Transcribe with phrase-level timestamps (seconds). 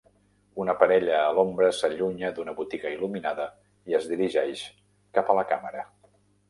[0.61, 3.49] Una parella a l'ombra s'allunya d'una botiga il·luminada
[3.93, 4.69] i es dirigeix
[5.21, 5.91] cap a la càmera